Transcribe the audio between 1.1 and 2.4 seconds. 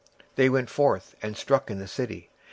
and slew in the city.